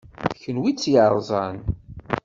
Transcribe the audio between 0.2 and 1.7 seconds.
D kenwi i tt-yeṛẓan.